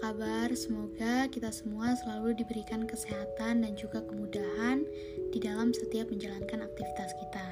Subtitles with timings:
[0.00, 0.48] kabar?
[0.56, 4.80] Semoga kita semua selalu diberikan kesehatan dan juga kemudahan
[5.28, 7.46] di dalam setiap menjalankan aktivitas kita.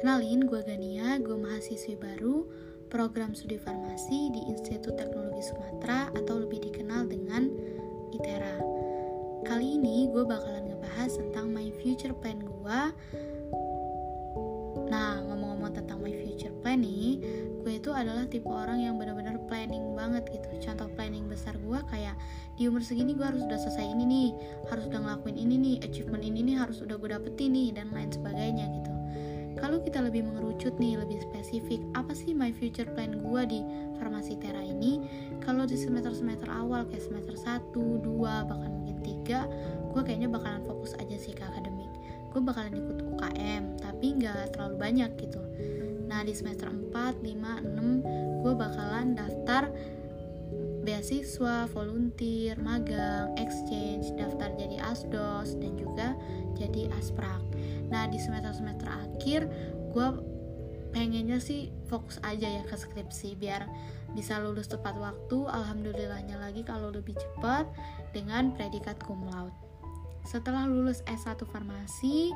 [0.00, 2.48] Kenalin, gue Gania, gue mahasiswi baru
[2.88, 7.52] program studi farmasi di Institut Teknologi Sumatera atau lebih dikenal dengan
[8.16, 8.56] ITERA.
[9.44, 12.80] Kali ini gue bakalan ngebahas tentang my future plan gue
[14.92, 17.16] Nah, ngomong-ngomong tentang my future plan nih,
[17.64, 20.48] gue itu adalah tipe orang yang benar-benar planning banget gitu.
[20.66, 22.18] Contoh planning besar gue kayak
[22.58, 24.28] di umur segini gue harus udah selesai ini nih,
[24.66, 28.10] harus udah ngelakuin ini nih, achievement ini nih harus udah gue dapetin nih dan lain
[28.10, 28.92] sebagainya gitu.
[29.62, 33.60] Kalau kita lebih mengerucut nih, lebih spesifik, apa sih my future plan gue di
[34.02, 34.98] farmasi Tera ini?
[35.38, 39.46] Kalau di semester-semester awal kayak semester 1, 2, bahkan mungkin 3,
[39.94, 41.92] gue kayaknya bakalan fokus aja sih ke akademik
[42.32, 45.40] gue bakalan ikut UKM tapi nggak terlalu banyak gitu
[46.08, 49.68] nah di semester 4, 5, 6 gue bakalan daftar
[50.82, 56.18] beasiswa, volunteer, magang, exchange, daftar jadi asdos dan juga
[56.58, 57.42] jadi asprak.
[57.88, 59.46] Nah di semester-semester akhir
[59.94, 60.08] gue
[60.92, 63.64] pengennya sih fokus aja ya ke skripsi biar
[64.12, 65.48] bisa lulus tepat waktu.
[65.48, 67.64] Alhamdulillahnya lagi kalau lebih cepat
[68.12, 69.72] dengan predikat cum laude
[70.22, 72.30] setelah lulus S1 farmasi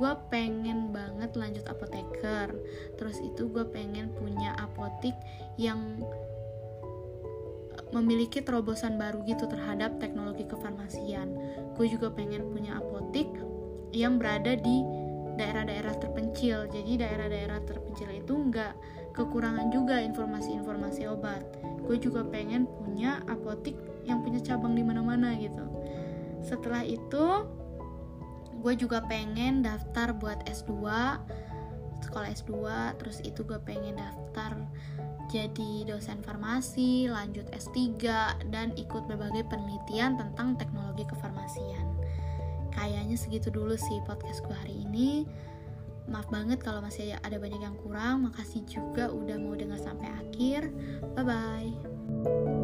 [0.00, 2.48] gue pengen banget lanjut apoteker
[2.96, 5.12] terus itu gue pengen punya apotik
[5.60, 6.00] yang
[7.94, 11.30] memiliki terobosan baru gitu terhadap teknologi kefarmasian.
[11.78, 13.30] Gue juga pengen punya apotik
[13.94, 14.82] yang berada di
[15.36, 16.66] daerah-daerah terpencil.
[16.72, 18.72] Jadi daerah-daerah terpencil itu nggak
[19.14, 21.44] kekurangan juga informasi-informasi obat.
[21.86, 25.62] Gue juga pengen punya apotik yang punya cabang di mana-mana gitu.
[26.42, 27.46] Setelah itu
[28.66, 30.72] gue juga pengen daftar buat S2
[32.04, 32.52] sekolah S2
[33.00, 34.56] terus itu gue pengen daftar
[35.26, 37.98] jadi dosen farmasi lanjut S3
[38.50, 41.86] dan ikut berbagai penelitian tentang teknologi kefarmasian.
[42.70, 45.26] Kayaknya segitu dulu sih podcast gue hari ini.
[46.06, 48.30] Maaf banget kalau masih ada banyak yang kurang.
[48.30, 50.70] Makasih juga udah mau dengar sampai akhir.
[51.18, 52.55] Bye bye